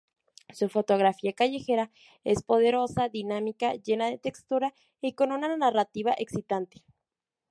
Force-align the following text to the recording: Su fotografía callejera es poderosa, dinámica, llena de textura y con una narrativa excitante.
Su 0.51 0.67
fotografía 0.67 1.33
callejera 1.33 1.91
es 2.23 2.41
poderosa, 2.41 3.07
dinámica, 3.07 3.75
llena 3.75 4.09
de 4.09 4.17
textura 4.17 4.73
y 4.99 5.13
con 5.13 5.31
una 5.31 5.55
narrativa 5.55 6.15
excitante. 6.17 6.81